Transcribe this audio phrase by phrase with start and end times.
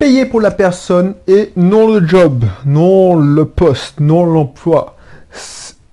[0.00, 4.96] Payer pour la personne et non le job, non le poste, non l'emploi.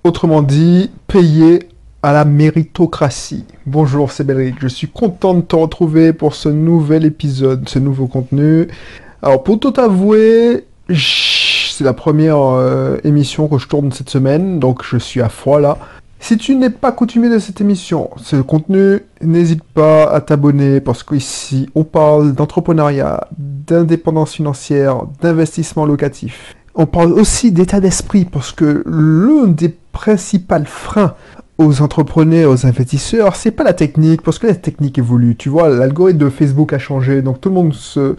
[0.02, 1.68] Autrement dit, payer
[2.02, 3.44] à la méritocratie.
[3.66, 4.54] Bonjour, c'est Belric.
[4.60, 8.68] Je suis content de te retrouver pour ce nouvel épisode, ce nouveau contenu.
[9.20, 14.84] Alors, pour tout avouer, c'est la première euh, émission que je tourne cette semaine, donc
[14.84, 15.76] je suis à froid là.
[16.20, 21.02] Si tu n'es pas coutumier de cette émission, ce contenu, n'hésite pas à t'abonner parce
[21.02, 26.54] qu'ici on parle d'entrepreneuriat, d'indépendance financière, d'investissement locatif.
[26.74, 31.14] On parle aussi d'état d'esprit parce que l'un des principaux freins
[31.58, 35.34] aux entrepreneurs, aux investisseurs, c'est pas la technique, parce que la technique évolue.
[35.36, 38.14] Tu vois, l'algorithme de Facebook a changé, donc tout le monde se,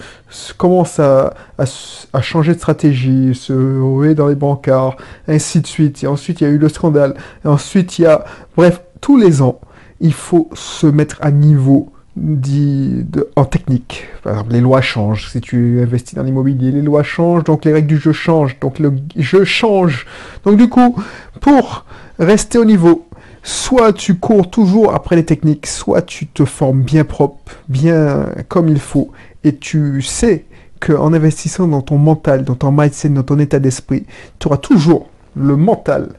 [0.57, 6.03] commence à, à, changer de stratégie, se rouer dans les bancards, ainsi de suite.
[6.03, 7.15] Et ensuite, il y a eu le scandale.
[7.45, 8.25] Et ensuite, il y a...
[8.57, 9.59] Bref, tous les ans,
[10.01, 14.07] il faut se mettre à niveau dit en technique.
[14.23, 15.29] Par exemple, les lois changent.
[15.29, 18.79] Si tu investis dans l'immobilier, les lois changent, donc les règles du jeu changent, donc
[18.79, 20.05] le jeu change.
[20.43, 21.01] Donc du coup,
[21.39, 21.85] pour
[22.19, 23.07] rester au niveau,
[23.43, 28.69] soit tu cours toujours après les techniques, soit tu te formes bien propre, bien comme
[28.69, 29.11] il faut,
[29.43, 30.45] et tu sais
[30.79, 34.05] qu'en investissant dans ton mental, dans ton mindset, dans ton état d'esprit,
[34.39, 36.09] tu auras toujours le mental,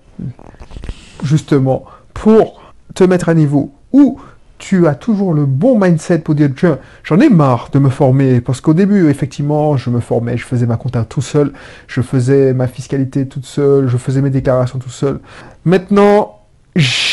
[1.23, 2.61] justement, pour
[2.95, 4.21] te mettre à niveau, ou
[4.59, 8.43] tu as toujours le bon mindset pour dire tiens, j'en ai marre de me former
[8.43, 11.53] parce qu'au début effectivement je me formais, je faisais ma compta tout seul,
[11.87, 15.21] je faisais ma fiscalité toute seule, je faisais mes déclarations tout seul.
[15.65, 16.41] Maintenant,
[16.77, 17.10] j'ai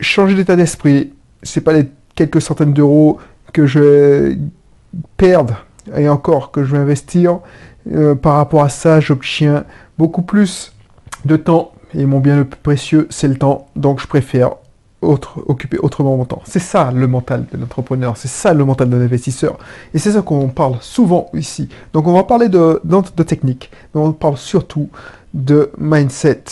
[0.00, 1.12] changé d'état d'esprit.
[1.42, 3.18] C'est pas les quelques centaines d'euros
[3.52, 4.38] que je vais
[5.16, 5.64] perdre
[5.96, 7.40] et encore que je vais investir.
[7.92, 9.64] Euh, par rapport à ça, j'obtiens
[9.98, 10.72] beaucoup plus
[11.24, 13.68] de temps et mon bien le plus précieux, c'est le temps.
[13.76, 14.52] Donc je préfère
[15.02, 16.42] autre, occuper autrement mon temps.
[16.44, 19.58] C'est ça le mental de l'entrepreneur, c'est ça le mental de l'investisseur.
[19.94, 21.68] Et c'est ça qu'on parle souvent ici.
[21.92, 24.88] Donc on va parler de, de, de technique, mais on parle surtout
[25.32, 26.44] de mindset.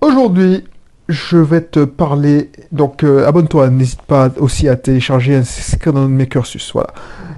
[0.00, 0.64] Aujourd'hui,
[1.10, 2.50] je vais te parler.
[2.72, 6.70] Donc, euh, abonne-toi, n'hésite pas aussi à télécharger, un inscrire dans mes cursus.
[6.72, 6.92] Voilà.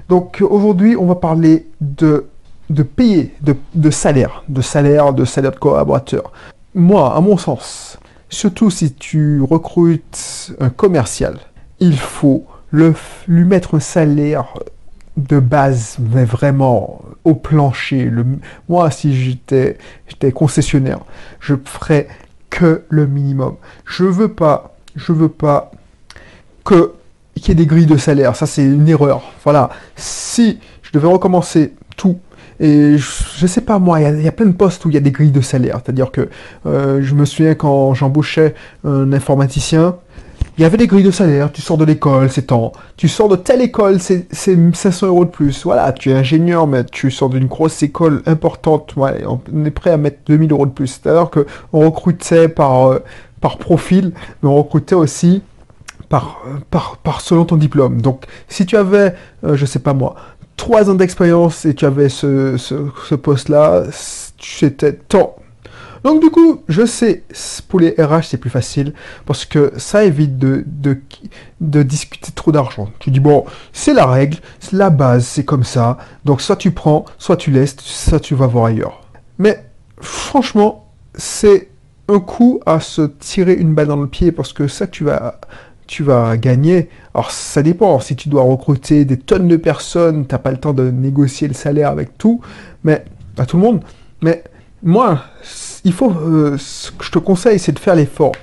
[0.09, 2.27] Donc, aujourd'hui, on va parler de,
[2.69, 6.31] de payer, de, de salaire, de salaire, de salaire de collaborateur.
[6.75, 7.99] Moi, à mon sens,
[8.29, 11.37] surtout si tu recrutes un commercial,
[11.79, 12.93] il faut le,
[13.27, 14.45] lui mettre un salaire
[15.17, 18.11] de base, mais vraiment au plancher.
[18.67, 19.77] Moi, si j'étais
[20.33, 21.01] concessionnaire,
[21.39, 22.07] je ferais
[22.89, 23.55] le minimum.
[23.85, 25.71] Je veux pas, je veux pas
[26.63, 26.93] que
[27.35, 28.35] qu'il y ait des grilles de salaire.
[28.35, 29.21] Ça, c'est une erreur.
[29.43, 29.69] Voilà.
[29.95, 32.19] Si je devais recommencer tout,
[32.59, 35.01] et je, sais pas moi, il y, a plein de postes où il y a
[35.01, 35.81] des grilles de salaire.
[35.83, 36.29] C'est-à-dire que
[36.65, 38.53] euh, je me souviens quand j'embauchais
[38.85, 39.97] un informaticien,
[40.57, 42.73] il y avait des grilles de salaire, tu sors de l'école, c'est tant.
[42.95, 45.63] Tu sors de telle école, c'est 500 euros de plus.
[45.63, 48.93] Voilà, tu es ingénieur, mais tu sors d'une grosse école importante.
[48.95, 50.99] On est prêt à mettre 2000 euros de plus.
[51.01, 52.99] C'est-à-dire qu'on recrutait par, euh,
[53.41, 55.41] par profil, mais on recrutait aussi
[56.07, 58.01] par, par, selon ton diplôme.
[58.01, 60.15] Donc, si tu avais, euh, je sais pas moi,
[60.57, 62.75] 3 ans d'expérience et tu avais ce, ce,
[63.09, 63.85] ce poste-là,
[64.37, 65.35] c'était tant
[66.03, 67.23] donc du coup, je sais,
[67.69, 68.93] pour les RH, c'est plus facile
[69.25, 70.65] parce que ça évite de,
[71.61, 72.89] de, discuter trop d'argent.
[72.99, 75.97] Tu dis, bon, c'est la règle, c'est la base, c'est comme ça.
[76.25, 79.01] Donc soit tu prends, soit tu laisses, soit tu vas voir ailleurs.
[79.39, 79.63] Mais
[80.01, 81.69] franchement, c'est
[82.09, 85.39] un coup à se tirer une balle dans le pied parce que ça, tu vas
[85.87, 86.89] tu vas gagner.
[87.13, 90.73] Alors ça dépend, si tu dois recruter des tonnes de personnes, t'as pas le temps
[90.73, 92.41] de négocier le salaire avec tout,
[92.83, 93.05] mais
[93.37, 93.83] à tout le monde.
[94.21, 94.43] Mais
[94.83, 95.23] moi,
[95.83, 98.33] il faut, euh, ce que je te conseille, c'est de faire l'effort,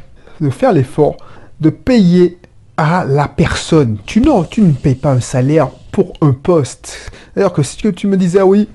[0.40, 1.16] de faire l'effort,
[1.60, 2.38] de payer
[2.76, 3.98] à la personne.
[4.06, 7.12] Tu, non, tu ne payes pas un salaire pour un poste.
[7.34, 8.68] D'ailleurs que si tu me disais, ah oui,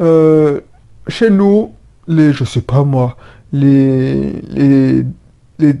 [0.00, 0.60] euh,
[1.08, 1.72] chez nous,
[2.08, 3.16] les, je sais pas moi,
[3.52, 5.04] les, les,
[5.58, 5.74] les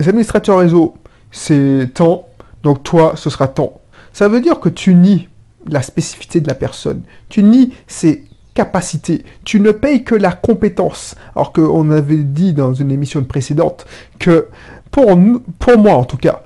[0.00, 0.94] administrateurs réseau,
[1.32, 2.28] c'est tant,
[2.62, 3.80] donc toi, ce sera tant.
[4.12, 5.28] Ça veut dire que tu nies
[5.68, 7.02] la spécificité de la personne.
[7.28, 9.24] Tu nies ses capacité.
[9.44, 11.14] Tu ne payes que la compétence.
[11.34, 13.86] Alors qu'on avait dit dans une émission précédente
[14.18, 14.48] que
[14.90, 15.18] pour,
[15.58, 16.42] pour moi en tout cas,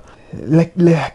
[0.47, 0.65] la,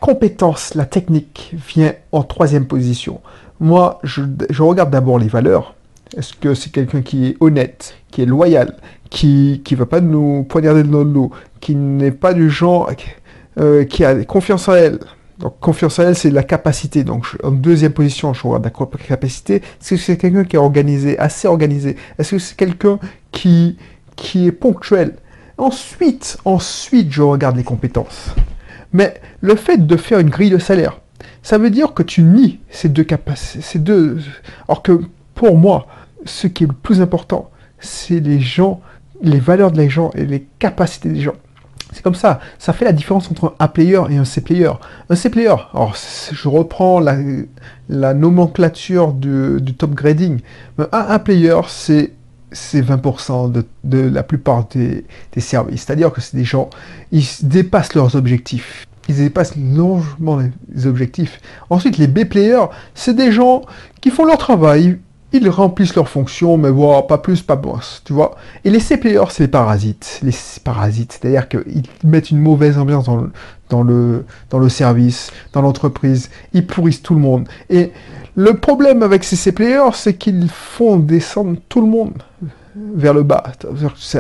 [0.01, 3.21] compétence, la technique vient en troisième position.
[3.61, 4.23] Moi, je,
[4.61, 5.75] regarde d'abord les valeurs.
[6.17, 8.77] Est-ce que c'est quelqu'un qui est honnête, qui est loyal,
[9.11, 11.31] qui ne va pas nous poignarder dans le dos,
[11.61, 12.91] qui n'est pas du genre
[13.61, 14.99] euh, qui a confiance en elle,
[15.39, 17.05] donc confiance en elle, c'est la capacité.
[17.05, 19.57] Donc en deuxième position, je regarde la capacité.
[19.57, 21.97] Est-ce que c'est quelqu'un qui est organisé, assez organisé?
[22.19, 22.99] Est-ce que c'est quelqu'un
[23.33, 23.77] qui,
[24.17, 25.17] qui est ponctuel?
[25.59, 28.35] Ensuite, ensuite, je regarde les compétences.
[28.93, 31.01] Mais le fait de faire une grille de salaire,
[31.43, 34.19] ça veut dire que tu nies ces deux capacités, ces deux.
[34.69, 35.01] Alors que
[35.35, 35.87] pour moi,
[36.25, 38.81] ce qui est le plus important, c'est les gens,
[39.21, 41.35] les valeurs des gens et les capacités des gens.
[41.95, 42.41] C'est comme ça.
[42.59, 44.73] Ça fait la différence entre un A-player et un C-player.
[45.09, 45.95] Un C-player, alors
[46.33, 50.41] je reprends la, nomenclature du, top grading.
[50.79, 52.11] Un A-player, c'est
[52.53, 53.53] 20%
[53.85, 55.85] de, la plupart des, des services.
[55.85, 56.69] C'est-à-dire que c'est des gens,
[57.13, 58.89] ils dépassent leurs objectifs.
[59.09, 60.41] Ils dépassent largement
[60.75, 61.41] les objectifs.
[61.71, 63.63] Ensuite, les B-players, c'est des gens
[64.01, 64.99] qui font leur travail,
[65.35, 68.37] ils remplissent leurs fonctions, mais voilà, pas plus, pas moins, tu vois.
[68.65, 70.21] Et les C-players, c'est les parasites.
[70.23, 70.33] Les
[70.63, 73.33] parasites, c'est-à-dire qu'ils mettent une mauvaise ambiance dans le,
[73.69, 76.31] dans le, dans le service, dans l'entreprise.
[76.53, 77.49] Ils pourrissent tout le monde.
[77.69, 77.91] Et
[78.37, 82.23] le problème avec ces C-players, c'est qu'ils font descendre tout le monde
[82.77, 83.43] vers le bas.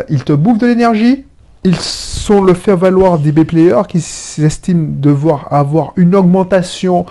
[0.08, 1.24] Ils te bouffent de l'énergie,
[1.62, 7.06] ils sont le faire-valoir des B-players qui s'estiment devoir avoir une augmentation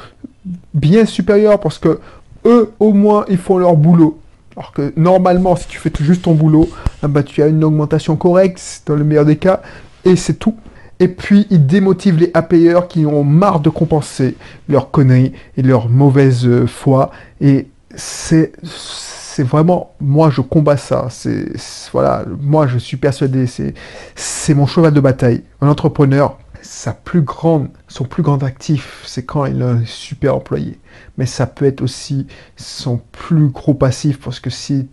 [0.73, 2.00] bien supérieure parce que
[2.45, 4.19] eux, au moins, ils font leur boulot.
[4.56, 6.69] Alors que normalement, si tu fais juste ton boulot,
[7.01, 9.62] ah bah, tu as une augmentation correcte, dans le meilleur des cas,
[10.06, 10.56] et c'est tout.
[11.00, 14.36] Et puis, ils démotivent les APR qui ont marre de compenser
[14.69, 17.12] leurs conneries et leur mauvaise euh, foi.
[17.42, 21.07] Et c'est, c'est vraiment, moi, je combats ça.
[21.10, 21.48] C'est,
[21.92, 23.74] voilà, moi, je suis persuadé, c'est,
[24.16, 25.42] c'est mon cheval de bataille.
[25.62, 30.36] Un entrepreneur, sa plus grande, son plus grand actif, c'est quand il a un super
[30.36, 30.80] employé.
[31.18, 34.88] Mais ça peut être aussi son plus gros passif, parce que si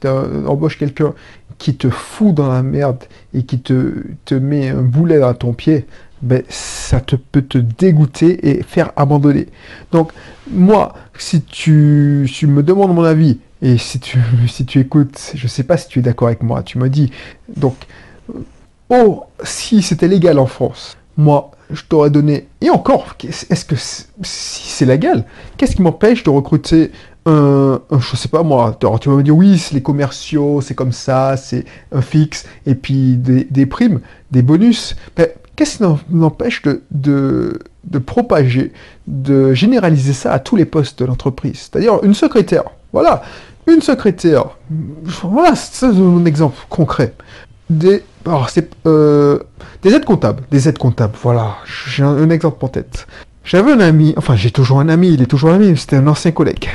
[0.00, 1.14] tu embauches quelqu'un
[1.58, 5.52] qui te fout dans la merde et qui te, te met un boulet à ton
[5.52, 5.86] pied,
[6.22, 9.46] ben, ça te peut te dégoûter et faire abandonner.
[9.92, 10.12] Donc,
[10.50, 14.18] moi, si tu, tu me demandes mon avis, et si tu,
[14.48, 16.88] si tu écoutes, je ne sais pas si tu es d'accord avec moi, tu me
[16.88, 17.10] dis,
[17.54, 17.76] donc,
[18.88, 22.48] oh, si c'était légal en France, moi, je t'aurais donné.
[22.60, 25.24] Et encore, est-ce que si c'est légal,
[25.56, 26.90] qu'est-ce qui m'empêche de recruter
[27.26, 30.92] un, je sais pas moi, tu vas me dire oui, c'est les commerciaux, c'est comme
[30.92, 34.96] ça, c'est un fixe, et puis des, primes, des bonus.
[35.56, 36.82] qu'est-ce qui m'empêche de,
[37.84, 38.72] de, propager,
[39.06, 41.68] de généraliser ça à tous les postes de l'entreprise?
[41.70, 43.22] C'est-à-dire une secrétaire, voilà,
[43.66, 44.56] une secrétaire,
[45.22, 47.14] voilà, c'est un exemple concret.
[47.70, 48.02] Des,
[48.86, 49.38] euh,
[49.82, 53.06] des aides comptables, des aides comptables, voilà, j'ai un, exemple en tête.
[53.44, 56.06] J'avais un ami, enfin j'ai toujours un ami, il est toujours un ami, c'était un
[56.08, 56.68] ancien collègue.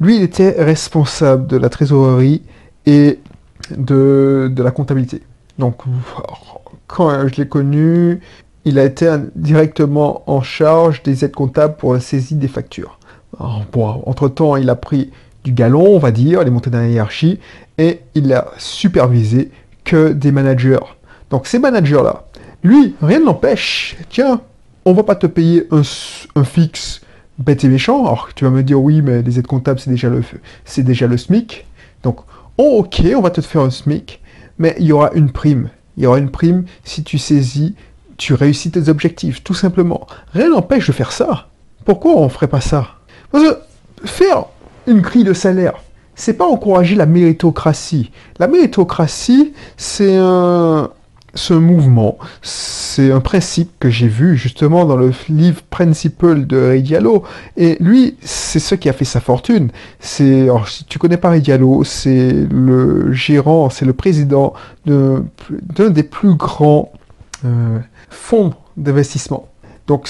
[0.00, 2.42] Lui, il était responsable de la trésorerie
[2.86, 3.18] et
[3.76, 5.22] de, de la comptabilité.
[5.58, 5.82] Donc,
[6.86, 8.20] quand je l'ai connu,
[8.64, 12.98] il a été directement en charge des aides comptables pour la saisie des factures.
[13.38, 15.10] entre-temps, il a pris
[15.44, 17.38] du galon, on va dire, il est monté dans la hiérarchie,
[17.78, 19.50] et il a supervisé
[19.86, 20.84] que des managers.
[21.30, 22.24] Donc ces managers-là,
[22.62, 23.96] lui, rien ne l'empêche.
[24.10, 24.42] Tiens,
[24.84, 27.00] on va pas te payer un, fixe
[27.38, 28.04] bête et méchant.
[28.04, 30.22] Alors tu vas me dire oui, mais les aides comptables, c'est déjà le,
[30.66, 31.64] c'est déjà le SMIC.
[32.02, 32.20] Donc,
[32.58, 34.20] oh, ok, on va te faire un SMIC,
[34.58, 35.70] mais il y aura une prime.
[35.96, 37.74] Il y aura une prime si tu saisis,
[38.18, 40.06] tu réussis tes objectifs, tout simplement.
[40.32, 41.48] Rien n'empêche de faire ça.
[41.84, 42.88] Pourquoi on ferait pas ça?
[44.04, 44.46] Faire
[44.86, 45.74] une grille de salaire,
[46.16, 48.10] c'est pas encourager la méritocratie.
[48.38, 50.90] La méritocratie, c'est un,
[51.36, 56.82] ce mouvement, c'est un principe que j'ai vu justement dans le livre Principle de Ray
[56.82, 57.22] Diallo.
[57.56, 59.68] Et lui, c'est ce qui a fait sa fortune.
[60.00, 64.54] C'est, si tu connais pas Ray Diallo, c'est le gérant, c'est le président
[64.86, 66.92] d'un des plus grands
[67.44, 69.48] euh, fonds d'investissement.
[69.86, 70.08] Donc,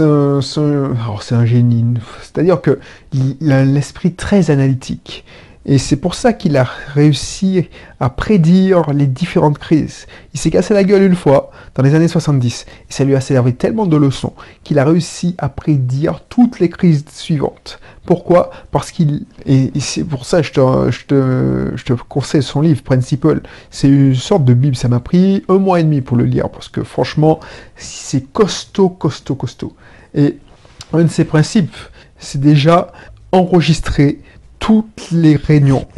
[0.00, 1.84] un, génie.
[2.22, 5.24] C'est-à-dire qu'il a l'esprit très analytique.
[5.64, 7.68] Et c'est pour ça qu'il a réussi
[8.00, 10.06] à prédire les différentes crises.
[10.34, 13.20] Il s'est cassé la gueule une fois, dans les années 70, et ça lui a
[13.20, 14.32] servi tellement de leçons
[14.64, 17.78] qu'il a réussi à prédire toutes les crises suivantes.
[18.04, 18.50] Pourquoi?
[18.72, 19.24] Parce qu'il...
[19.46, 23.42] Et c'est pour ça que je te, je, te, je te conseille son livre, Principle.
[23.70, 24.74] C'est une sorte de Bible.
[24.74, 27.38] Ça m'a pris un mois et demi pour le lire, parce que franchement,
[27.76, 29.76] c'est costaud, costaud, costaud.
[30.14, 30.38] Et
[30.92, 31.76] un de ses principes,
[32.18, 32.92] c'est déjà
[33.30, 34.18] enregistrer
[34.62, 35.88] toutes les réunions.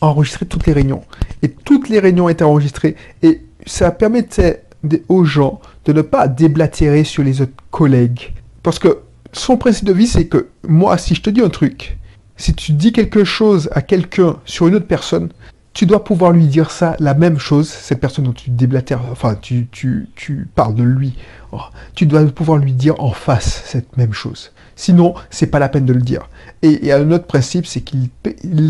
[0.00, 1.02] Enregistrer toutes les réunions.
[1.42, 2.94] Et toutes les réunions étaient enregistrées.
[3.22, 4.62] Et ça permettait
[5.08, 8.32] aux gens de ne pas déblatérer sur les autres collègues.
[8.62, 9.00] Parce que
[9.32, 11.98] son principe de vie, c'est que moi, si je te dis un truc,
[12.36, 15.30] si tu dis quelque chose à quelqu'un sur une autre personne,
[15.74, 19.34] tu dois pouvoir lui dire ça, la même chose, cette personne dont tu déblatères, enfin,
[19.34, 21.14] tu, tu, tu parles de lui.
[21.50, 21.60] Oh,
[21.96, 24.52] tu dois pouvoir lui dire en face cette même chose.
[24.76, 26.28] Sinon, c'est pas la peine de le dire.
[26.62, 28.08] Et, un autre principe, c'est qu'il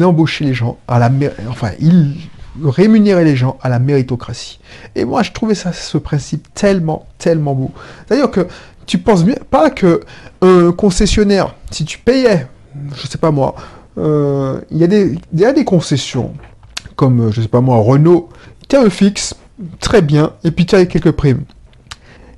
[0.03, 1.11] embauchait les gens à la,
[1.49, 2.17] enfin, il
[2.63, 4.59] rémunérait les gens à la méritocratie.
[4.95, 7.71] Et moi, je trouvais ça, ce principe tellement, tellement beau.
[8.07, 8.47] C'est-à-dire que
[8.87, 10.01] tu penses bien, pas que
[10.41, 12.47] un concessionnaire, si tu payais,
[12.97, 13.55] je sais pas moi,
[13.99, 16.35] euh, il y, des, il y a des concessions,
[16.97, 18.29] comme, je sais pas moi, Renault,
[18.69, 19.35] tu as un fixe,
[19.81, 21.45] très bien, et puis tu as quelques primes.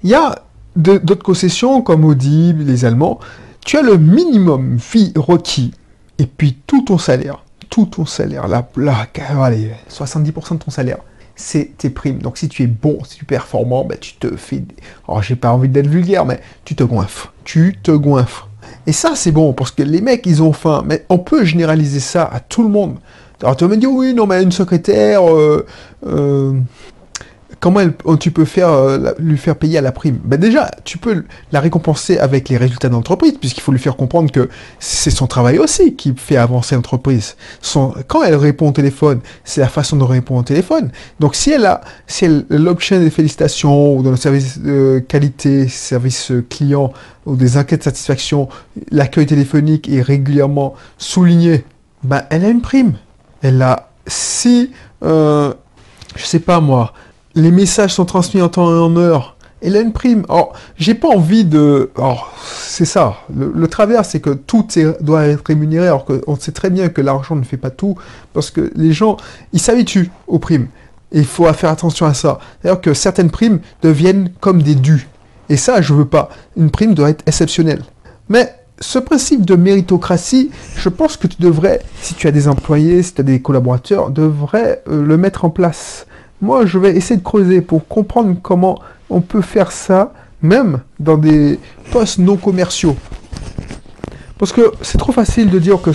[0.02, 0.42] Il y a
[0.76, 3.18] d'autres concessions, comme Audi, les Allemands,
[3.64, 5.72] tu as le minimum vie requis,
[6.18, 9.06] et puis tout ton salaire, tout ton salaire, là, là
[9.42, 10.98] allez, 70% de ton salaire,
[11.36, 12.18] c'est tes primes.
[12.18, 14.64] Donc si tu es bon, si tu es performant, ben, tu te fais...
[15.06, 17.32] Alors j'ai pas envie d'être vulgaire, mais tu te goinfres.
[17.44, 18.48] Tu te goinfres.
[18.86, 20.82] Et ça, c'est bon, parce que les mecs, ils ont faim.
[20.86, 22.96] Mais on peut généraliser ça à tout le monde.
[23.42, 25.66] Alors tu vas me dire, oui, non, mais une secrétaire, euh,
[26.06, 26.54] euh,
[27.60, 27.80] comment
[28.18, 30.18] tu peux faire, euh, lui faire payer à la prime?
[30.24, 33.96] Ben Déjà, tu peux la récompenser avec les résultats de l'entreprise, puisqu'il faut lui faire
[33.96, 37.36] comprendre que c'est son travail aussi qui fait avancer l'entreprise.
[38.08, 40.90] Quand elle répond au téléphone, c'est la façon de répondre au téléphone.
[41.20, 45.68] Donc si elle a, si elle l'option des félicitations, ou dans le service de qualité,
[45.68, 46.90] service client,
[47.26, 48.48] ou des enquêtes de satisfaction,
[48.90, 51.64] l'accueil téléphonique est régulièrement souligné,
[52.02, 52.94] ben elle a une prime.
[53.46, 54.72] Elle a, si,
[55.04, 55.54] euh,
[56.16, 56.94] je sais pas moi,
[57.36, 59.36] les messages sont transmis en temps et en heure.
[59.62, 60.24] Elle a une prime.
[60.28, 61.92] Alors, j'ai pas envie de.
[61.96, 63.18] Alors, c'est ça.
[63.32, 64.66] Le, travers, c'est que tout
[65.00, 67.96] doit être rémunéré, alors qu'on sait très bien que l'argent ne fait pas tout,
[68.32, 69.16] parce que les gens,
[69.52, 70.66] ils s'habituent aux primes.
[71.12, 72.40] Et il faut faire attention à ça.
[72.64, 75.06] D'ailleurs que certaines primes deviennent comme des dus.
[75.48, 76.30] Et ça, je veux pas.
[76.56, 77.84] Une prime doit être exceptionnelle.
[78.28, 83.02] Mais ce principe de méritocratie, je pense que tu devrais, si tu as des employés,
[83.02, 86.06] si tu as des collaborateurs, devrais euh, le mettre en place.
[86.42, 88.78] Moi, je vais essayer de creuser pour comprendre comment
[89.08, 91.58] on peut faire ça, même dans des
[91.90, 92.96] postes non commerciaux.
[94.38, 95.92] Parce que c'est trop facile de dire que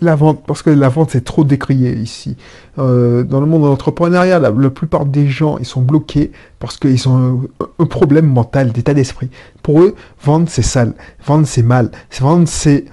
[0.00, 2.36] la vente, parce que la vente c'est trop décrié ici.
[2.78, 7.06] Euh, dans le monde de l'entrepreneuriat, la, plupart des gens ils sont bloqués parce qu'ils
[7.08, 7.42] ont
[7.78, 9.28] un, problème mental, d'état d'esprit.
[9.62, 10.94] Pour eux, vendre c'est sale,
[11.26, 12.86] vendre c'est mal, vendre c'est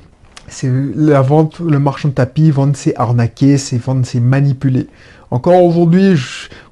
[0.62, 4.88] la vente, le marchand de tapis, vendre c'est arnaquer, c'est vendre c'est manipuler.
[5.32, 6.14] Encore aujourd'hui,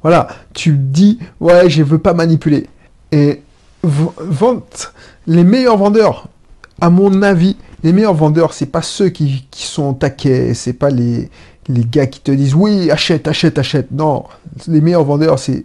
[0.03, 2.68] voilà, tu dis, ouais, je veux pas manipuler.
[3.12, 3.41] Et
[3.84, 4.94] vente,
[5.25, 6.27] les meilleurs vendeurs,
[6.80, 11.30] à mon avis, les meilleurs vendeurs, c'est pas ceux qui, sont taquets, c'est pas les,
[11.70, 13.92] gars qui te disent oui, achète, achète, achète.
[13.92, 14.26] Non,
[14.68, 15.64] les meilleurs vendeurs, c'est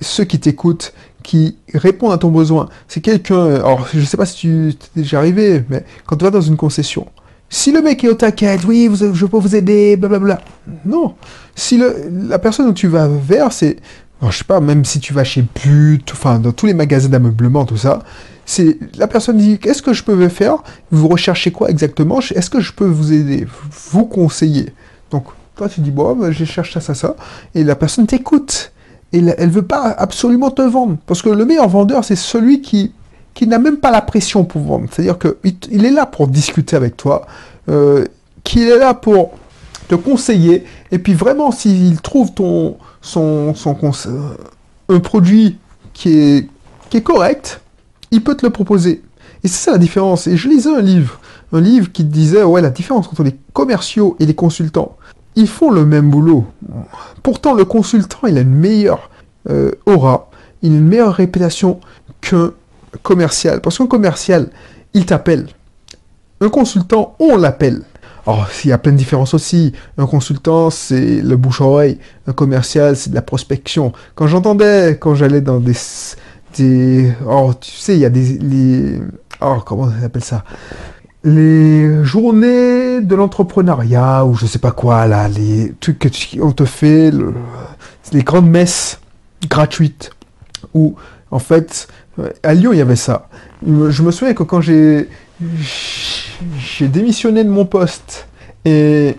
[0.00, 2.68] ceux qui t'écoutent, qui répondent à ton besoin.
[2.88, 6.30] C'est quelqu'un, alors je sais pas si tu es déjà arrivé, mais quand tu vas
[6.30, 7.06] dans une concession,
[7.48, 10.40] si le mec est au taquet, oui, je peux vous aider, blablabla.
[10.84, 11.14] Non.
[11.56, 13.76] Si le, la personne où tu vas vers, c'est,
[14.22, 17.64] je sais pas, même si tu vas chez But, enfin, dans tous les magasins d'ameublement,
[17.64, 18.00] tout ça,
[18.50, 20.56] c'est, la personne dit, qu'est-ce que je peux faire?
[20.90, 22.18] Vous recherchez quoi exactement?
[22.18, 23.46] Est-ce que je peux vous aider?
[23.92, 24.74] Vous conseiller.
[25.12, 27.14] Donc, toi, tu dis, bon, bah, je cherche ça, ça, ça.
[27.54, 28.72] Et la personne t'écoute.
[29.12, 30.96] Et elle veut pas absolument te vendre.
[31.06, 32.92] Parce que le meilleur vendeur, c'est celui qui
[33.42, 34.88] n'a même pas la pression pour vendre.
[34.90, 37.26] C'est-à-dire qu'il il est là pour discuter avec toi,
[37.68, 38.04] euh,
[38.42, 39.30] qu'il est là pour
[39.86, 43.76] te conseiller, et puis vraiment, s'il trouve ton, son, son
[44.88, 45.56] un produit
[45.92, 46.48] qui
[46.92, 47.60] est correct,
[48.10, 49.02] il peut te le proposer.
[49.42, 50.26] Et c'est ça la différence.
[50.26, 51.20] Et je lisais un livre,
[51.52, 54.96] un livre qui disait, ouais, la différence entre les commerciaux et les consultants.
[55.36, 56.46] Ils font le même boulot.
[57.22, 59.10] Pourtant, le consultant, il a une meilleure
[59.48, 60.30] euh, aura,
[60.62, 61.80] une meilleure réputation
[62.20, 62.52] qu'un
[63.02, 63.60] commercial.
[63.60, 64.50] Parce qu'un commercial,
[64.92, 65.46] il t'appelle.
[66.40, 67.82] Un consultant, on l'appelle.
[68.26, 69.72] Alors, il y a plein de différences aussi.
[69.96, 71.98] Un consultant, c'est le bouche-oreille.
[72.26, 73.92] Un commercial, c'est de la prospection.
[74.14, 75.74] Quand j'entendais, quand j'allais dans des,
[77.26, 78.38] Oh, tu sais, il y a des...
[78.38, 79.00] Les,
[79.40, 80.44] oh, comment on appelle ça?
[81.22, 86.08] Les journées de l'entrepreneuriat ou je sais pas quoi là, les trucs que
[86.40, 87.12] on te fait,
[88.12, 88.98] les grandes messes
[89.46, 90.12] gratuites
[90.72, 90.94] où
[91.30, 91.88] en fait
[92.42, 93.28] à Lyon, il y avait ça.
[93.66, 95.08] Je me souviens que quand j'ai
[96.80, 98.26] démissionné de mon poste
[98.64, 99.16] et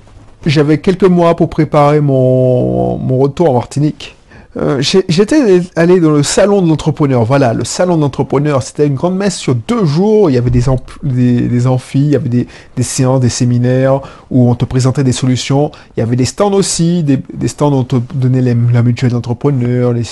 [0.47, 4.15] j'avais quelques mois pour préparer mon retour en Martinique.
[4.57, 7.23] Euh, j'étais allé dans le salon de l'entrepreneur.
[7.23, 8.61] Voilà, le salon de l'entrepreneur.
[8.63, 10.29] C'était une grande messe sur deux jours.
[10.29, 10.63] Il y avait des,
[11.03, 15.03] des, des amphis, il y avait des, des, séances, des séminaires où on te présentait
[15.03, 15.71] des solutions.
[15.95, 19.93] Il y avait des stands aussi, des, stands où on te donnait la mutuelle d'entrepreneur,
[19.93, 20.03] les,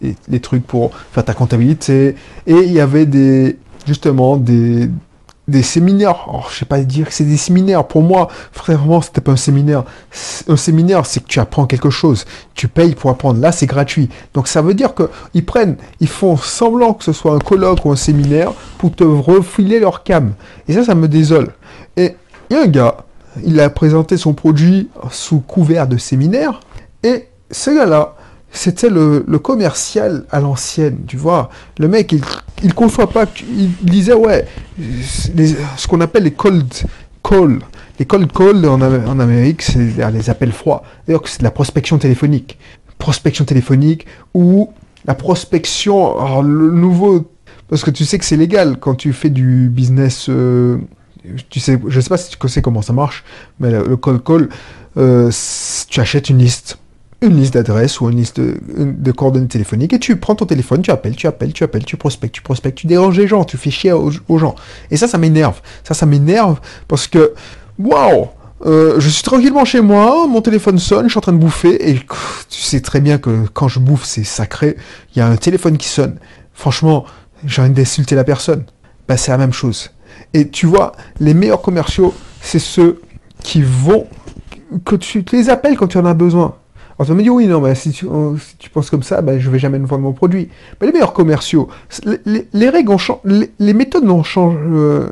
[0.00, 2.14] les, les, trucs pour faire ta comptabilité.
[2.46, 4.88] Et il y avait des, justement des,
[5.48, 6.26] des séminaires.
[6.32, 7.84] Oh, je sais pas dire que c'est des séminaires.
[7.84, 9.84] Pour moi, vraiment, c'était pas un séminaire.
[10.46, 12.26] Un séminaire, c'est que tu apprends quelque chose.
[12.54, 13.40] Tu payes pour apprendre.
[13.40, 14.10] Là, c'est gratuit.
[14.34, 17.90] Donc, ça veut dire qu'ils prennent, ils font semblant que ce soit un colloque ou
[17.90, 20.34] un séminaire pour te refiler leur cam.
[20.68, 21.52] Et ça, ça me désole.
[21.96, 22.14] Et
[22.50, 22.98] il y a un gars,
[23.42, 26.60] il a présenté son produit sous couvert de séminaire.
[27.02, 28.16] Et ce gars-là,
[28.50, 31.50] c'était le, commercial à l'ancienne, tu vois.
[31.78, 32.22] Le mec, il,
[32.62, 34.46] il conçoit pas, il disait, ouais,
[34.78, 36.72] ce qu'on appelle les cold
[37.22, 37.60] call,
[37.98, 40.82] Les cold calls en, en Amérique, c'est les appels froids.
[41.06, 42.58] D'ailleurs, c'est de la prospection téléphonique.
[42.98, 44.70] Prospection téléphonique ou
[45.04, 47.30] la prospection, alors le nouveau,
[47.68, 50.78] parce que tu sais que c'est légal quand tu fais du business, euh,
[51.50, 53.24] tu sais, je sais pas si tu sais comment ça marche,
[53.60, 54.48] mais le, cold call,
[54.96, 55.30] euh,
[55.88, 56.78] tu achètes une liste
[57.20, 60.90] une liste d'adresses ou une liste de, coordonnées téléphoniques et tu prends ton téléphone, tu
[60.90, 63.70] appelles, tu appelles, tu appelles, tu prospectes, tu prospectes, tu déranges les gens, tu fais
[63.70, 64.54] chier aux, gens.
[64.90, 65.60] Et ça, ça m'énerve.
[65.82, 67.34] Ça, ça m'énerve parce que,
[67.78, 68.28] waouh,
[68.66, 71.90] euh, je suis tranquillement chez moi, mon téléphone sonne, je suis en train de bouffer
[71.90, 71.98] et
[72.48, 74.76] tu sais très bien que quand je bouffe, c'est sacré.
[75.14, 76.18] Il y a un téléphone qui sonne.
[76.54, 77.04] Franchement,
[77.44, 78.64] j'ai envie d'insulter la personne.
[79.08, 79.90] Bah, c'est la même chose.
[80.34, 83.00] Et tu vois, les meilleurs commerciaux, c'est ceux
[83.42, 84.06] qui vont
[84.84, 86.54] que tu les appelles quand tu en as besoin.
[87.00, 88.06] On tu me dit, oui, non, mais si tu,
[88.72, 90.48] penses comme ça, ben, je vais jamais vendre mon produit.
[90.80, 91.68] Mais les meilleurs commerciaux,
[92.24, 93.20] les, règles ont changé,
[93.58, 94.58] les, méthodes n'ont changé.
[94.60, 95.06] Euh,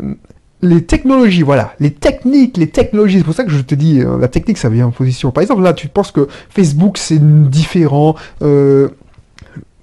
[0.63, 4.19] les technologies, voilà, les techniques, les technologies, c'est pour ça que je te dis, euh,
[4.19, 5.31] la technique, ça vient en position.
[5.31, 8.89] Par exemple, là, tu penses que Facebook, c'est différent, euh,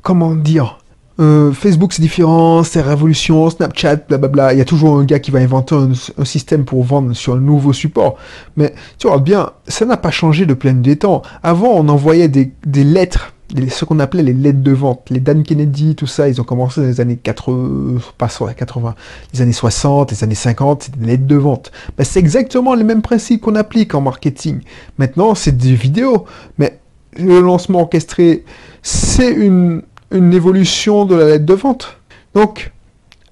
[0.02, 0.80] comment dire
[1.20, 4.54] euh, Facebook c'est différent, c'est révolution, Snapchat, blablabla.
[4.54, 7.40] Il y a toujours un gars qui va inventer un, système pour vendre sur un
[7.40, 8.16] nouveau support.
[8.58, 11.22] Mais tu vois bien, ça n'a pas changé de plein des temps.
[11.44, 12.52] Avant, on envoyait des,
[12.84, 13.34] lettres,
[13.70, 15.08] ce qu'on appelait les lettres de vente.
[15.12, 18.96] Les Dan Kennedy, tout ça, ils ont commencé dans les années 80, pas 80,
[19.34, 21.72] les années 60, les années 50, c'est des lettres de vente.
[21.96, 24.62] Ben, c'est exactement les mêmes principes qu'on applique en marketing.
[24.98, 26.26] Maintenant, c'est des vidéos.
[26.58, 26.80] Mais
[27.18, 28.44] le lancement orchestré,
[28.82, 31.98] c'est une une évolution de la lettre de vente.
[32.34, 32.72] Donc,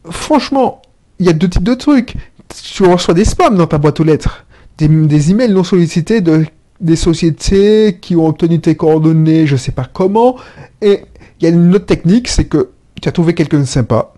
[0.09, 0.81] franchement,
[1.19, 2.15] il y a deux types de trucs.
[2.63, 4.45] Tu reçois des spams dans ta boîte aux lettres,
[4.77, 6.45] des, emails non sollicités de
[6.81, 10.37] des sociétés qui ont obtenu tes coordonnées, je sais pas comment.
[10.81, 11.03] Et
[11.39, 12.69] il y a une autre technique, c'est que
[12.99, 14.13] tu as trouvé quelqu'un de sympa,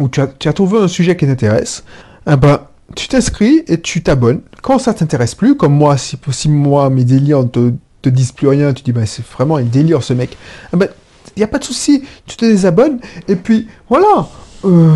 [0.00, 1.84] ou tu as, trouvé un sujet qui t'intéresse,
[2.28, 2.60] eh ben,
[2.96, 4.40] tu t'inscris et tu t'abonnes.
[4.62, 7.72] Quand ça t'intéresse plus, comme moi, si, si moi, mes délires te,
[8.02, 10.36] te disent plus rien, tu dis, bah, c'est vraiment un délire ce mec,
[10.74, 10.88] eh ben,
[11.38, 14.28] n'y a pas de souci, tu te désabonnes, et puis voilà,
[14.64, 14.94] euh,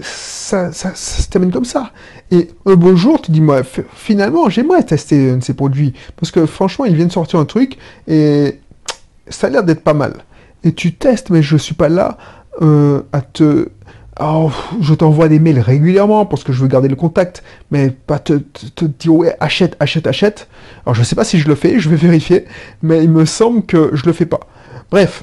[0.00, 1.92] ça, ça, se termine comme ça.
[2.30, 3.62] Et un beau jour, tu dis, moi,
[3.94, 7.78] finalement, j'aimerais tester un de ces produits, parce que franchement, ils viennent sortir un truc,
[8.08, 8.60] et
[9.28, 10.14] ça a l'air d'être pas mal.
[10.64, 12.18] Et tu testes, mais je suis pas là
[12.62, 13.68] euh, à te...
[14.18, 18.18] Oh, je t'envoie des mails régulièrement parce que je veux garder le contact, mais pas
[18.18, 20.48] te, te, dire ouais achète, achète, achète.
[20.86, 22.46] Alors je sais pas si je le fais, je vais vérifier,
[22.82, 24.40] mais il me semble que je le fais pas.
[24.90, 25.22] Bref,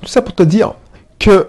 [0.00, 0.74] tout ça pour te dire
[1.18, 1.48] que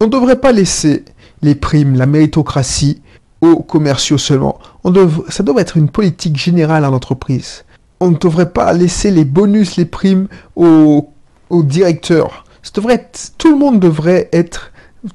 [0.00, 1.04] on ne devrait pas laisser
[1.42, 3.02] les primes, la méritocratie
[3.40, 4.58] aux commerciaux seulement.
[4.82, 4.92] On
[5.28, 7.64] ça devrait être une politique générale en entreprise.
[8.00, 11.10] On ne devrait pas laisser les bonus, les primes aux,
[11.50, 12.44] directeurs.
[12.72, 14.72] Tout le monde devrait être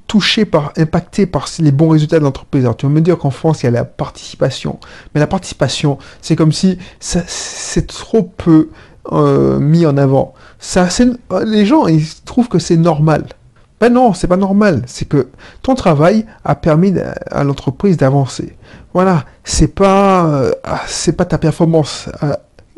[0.08, 2.68] touché par, impacté par les bons résultats de l'entreprise.
[2.78, 4.80] Tu vas me dire qu'en France, il y a la participation.
[5.14, 8.70] Mais la participation, c'est comme si c'est trop peu
[9.12, 10.34] euh, mis en avant.
[10.60, 10.88] Ça,
[11.46, 13.26] les gens, ils trouvent que c'est normal.
[13.80, 14.84] Ben non, c'est pas normal.
[14.88, 15.30] C'est que
[15.62, 16.94] ton travail a permis
[17.32, 18.58] à l'entreprise d'avancer.
[18.94, 22.10] Voilà, c'est pas, euh, ah, c'est pas ta performance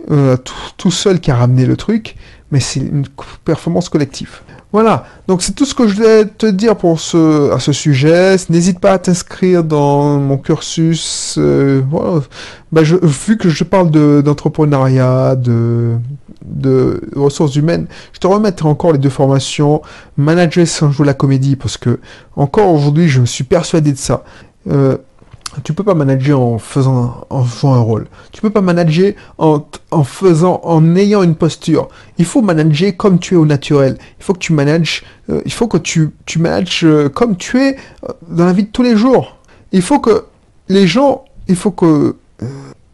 [0.09, 0.35] euh,
[0.77, 2.15] tout, seul qui a ramené le truc,
[2.51, 3.05] mais c'est une
[3.45, 4.41] performance collective.
[4.73, 8.37] Voilà, donc c'est tout ce que je voulais te dire pour ce, à ce sujet.
[8.49, 11.35] N'hésite pas à t'inscrire dans mon cursus.
[11.37, 11.81] Euh.
[12.71, 13.91] Ben, je, vu que je parle
[14.23, 15.97] d'entrepreneuriat, de,
[16.51, 19.81] de, ressources humaines, je te remettrai encore les deux formations.
[20.17, 21.99] Manager sans jouer la comédie, parce que
[22.35, 24.23] encore aujourd'hui, je me suis persuadé de ça.
[24.69, 24.97] Euh,
[25.63, 28.07] tu peux pas manager en faisant en jouant un rôle.
[28.31, 31.89] Tu peux pas manager en, en faisant en ayant une posture.
[32.17, 33.97] Il faut manager comme tu es au naturel.
[34.19, 37.59] Il faut que tu manages euh, il faut que tu tu manages euh, comme tu
[37.59, 39.37] es euh, dans la vie de tous les jours.
[39.71, 40.25] Il faut que
[40.67, 42.15] les gens, il faut que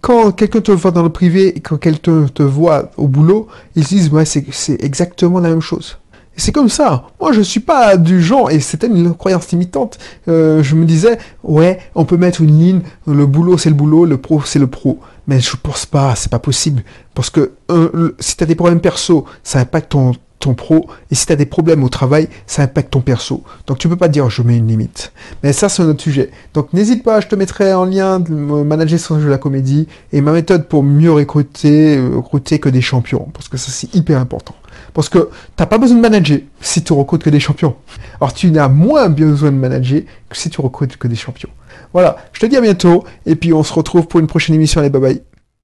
[0.02, 3.84] quand quelqu'un te voit dans le privé et quand quelqu'un te voit au boulot, ils
[3.84, 5.98] se disent ouais, c'est exactement la même chose
[6.38, 7.08] c'est comme ça.
[7.20, 9.98] Moi, je suis pas du genre, et c'était une croyance limitante.
[10.28, 14.06] Euh, je me disais, ouais, on peut mettre une ligne, le boulot c'est le boulot,
[14.06, 15.00] le pro c'est le pro.
[15.28, 16.84] Mais je pense pas, c'est pas possible.
[17.16, 17.54] Parce que
[18.20, 20.14] si tu des problèmes perso, ça impacte ton,
[20.54, 23.44] pro, et si tu as des problèmes au travail, ça impacte ton perso.
[23.66, 25.12] Donc tu peux pas dire je mets une limite.
[25.44, 26.32] Mais ça c'est un autre sujet.
[26.54, 30.22] Donc n'hésite pas, je te mettrai en lien de manager son jeu la comédie et
[30.22, 33.28] ma méthode pour mieux recruter, euh, recruter que des champions.
[33.34, 34.56] Parce que ça c'est hyper important.
[34.94, 37.76] Parce que t'as pas besoin de manager si tu recrutes que des champions.
[38.20, 41.50] Alors tu n'as moins besoin de manager que si tu recrutes que des champions.
[41.94, 44.82] Voilà, je te dis à bientôt et puis on se retrouve pour une prochaine émission.
[44.82, 45.37] Allez, bye bye.